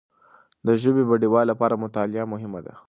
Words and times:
د 0.65 0.67
ژبي 0.81 1.03
بډایوالي 1.09 1.49
لپاره 1.51 1.81
مطالعه 1.83 2.25
مهمه 2.33 2.59
ده. 2.65 2.73